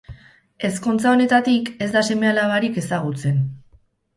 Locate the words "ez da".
1.87-2.03